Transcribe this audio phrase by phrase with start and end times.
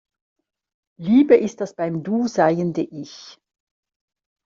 [0.99, 3.37] Liebe ist das beim Du seiende Ich.